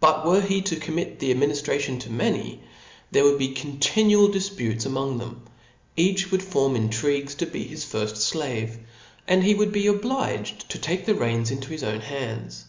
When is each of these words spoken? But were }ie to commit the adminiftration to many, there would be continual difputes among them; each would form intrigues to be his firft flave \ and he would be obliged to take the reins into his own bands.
But 0.00 0.26
were 0.26 0.44
}ie 0.44 0.60
to 0.62 0.74
commit 0.80 1.20
the 1.20 1.32
adminiftration 1.32 2.00
to 2.00 2.10
many, 2.10 2.64
there 3.12 3.22
would 3.22 3.38
be 3.38 3.54
continual 3.54 4.26
difputes 4.28 4.84
among 4.84 5.18
them; 5.18 5.44
each 5.96 6.32
would 6.32 6.42
form 6.42 6.74
intrigues 6.74 7.36
to 7.36 7.46
be 7.46 7.62
his 7.62 7.84
firft 7.84 8.28
flave 8.28 8.78
\ 9.00 9.28
and 9.28 9.44
he 9.44 9.54
would 9.54 9.70
be 9.70 9.86
obliged 9.86 10.68
to 10.70 10.80
take 10.80 11.06
the 11.06 11.14
reins 11.14 11.52
into 11.52 11.68
his 11.68 11.84
own 11.84 12.00
bands. 12.00 12.64